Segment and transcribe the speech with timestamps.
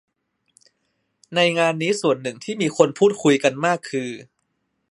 [1.35, 4.09] ในงานนี้ส่วนหนึ่งที่มีคนพูดคุยกันมากคือ